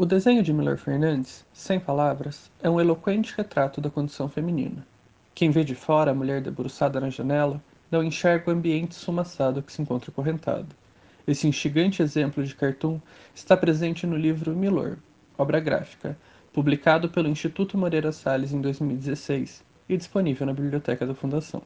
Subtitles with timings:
[0.00, 4.86] O desenho de Milor Fernandes, sem palavras, é um eloquente retrato da condição feminina.
[5.34, 9.70] Quem vê de fora a mulher debruçada na janela não enxerga o ambiente sumaçado que
[9.70, 10.74] se encontra correntado.
[11.26, 12.98] Esse instigante exemplo de cartoon
[13.34, 14.96] está presente no livro Milor,
[15.36, 16.16] obra gráfica,
[16.50, 21.60] publicado pelo Instituto Moreira Salles em 2016 e disponível na biblioteca da Fundação.